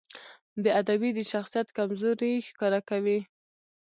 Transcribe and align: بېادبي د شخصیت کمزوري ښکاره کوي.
بېادبي 0.63 1.09
د 1.15 1.19
شخصیت 1.31 1.67
کمزوري 1.77 2.31
ښکاره 2.47 2.81
کوي. 2.89 3.19